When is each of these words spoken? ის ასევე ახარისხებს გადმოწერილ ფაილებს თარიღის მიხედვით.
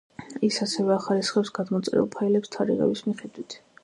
ის 0.45 0.55
ასევე 0.65 0.93
ახარისხებს 0.95 1.51
გადმოწერილ 1.57 2.07
ფაილებს 2.15 2.53
თარიღის 2.57 3.05
მიხედვით. 3.11 3.59